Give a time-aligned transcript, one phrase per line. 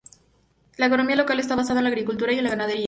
[0.77, 2.79] La economía local está basada en la agricultura y en la ganadería.